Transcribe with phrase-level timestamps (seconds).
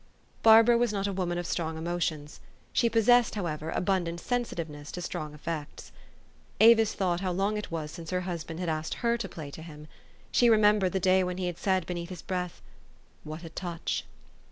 [0.41, 2.39] Barbara was not a woman of strong emotions.
[2.73, 5.91] She possessed, however, abundant sensitiveness to strong effects.
[6.59, 9.61] Avis thought how long it was since her husband had asked her to play to
[9.61, 9.87] him.
[10.31, 12.63] She remembered the day when he said beneath his breath,"
[13.23, 14.05] What a touch